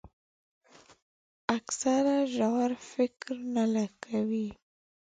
اکثره 1.57 2.17
ژور 2.35 2.71
فکر 2.91 3.33
نه 3.73 3.85
کوي. 4.03 4.47